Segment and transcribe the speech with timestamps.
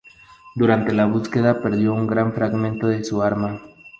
[0.55, 3.61] Durante la búsqueda, perdió un gran fragmento de su arma.